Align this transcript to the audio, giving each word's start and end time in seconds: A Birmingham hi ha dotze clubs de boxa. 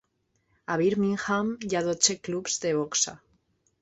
A 0.75 0.77
Birmingham 0.81 1.51
hi 1.67 1.77
ha 1.81 1.85
dotze 1.91 2.17
clubs 2.29 2.57
de 2.65 2.73
boxa. 2.79 3.19